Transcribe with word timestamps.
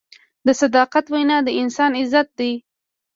د 0.45 0.47
صداقت 0.61 1.05
وینا 1.13 1.37
د 1.43 1.49
انسان 1.61 1.91
عزت 2.01 2.27
دی. 2.39 2.51